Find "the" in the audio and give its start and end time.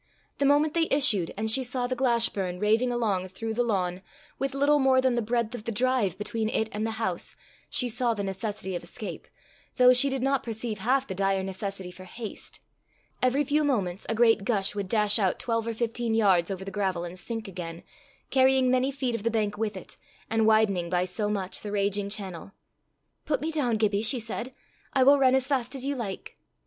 0.39-0.47, 1.85-1.95, 3.53-3.61, 5.13-5.21, 5.65-5.71, 6.87-6.97, 8.15-8.23, 11.05-11.13, 16.65-16.71, 19.21-19.29, 21.61-21.71